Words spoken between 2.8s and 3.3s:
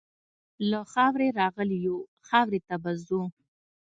به ګرځو.